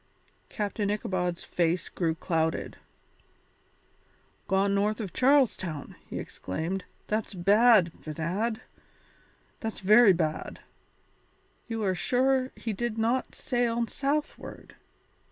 [0.49, 2.77] Captain Ichabod's face grew clouded.
[4.47, 8.61] "Gone north of Charles Town," he exclaimed, "that's bad, bedad,
[9.59, 10.59] that's very bad.
[11.67, 14.75] You are sure he did not sail southward?"